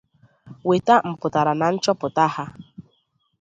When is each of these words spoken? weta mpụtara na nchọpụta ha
weta 0.67 0.95
mpụtara 1.09 1.53
na 1.59 1.67
nchọpụta 1.73 2.25
ha 2.35 2.43